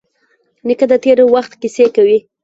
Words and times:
نیکه 0.67 0.85
د 0.91 0.93
تېر 1.03 1.17
وخت 1.33 1.51
کیسې 1.61 1.85
کوي. 1.95 2.17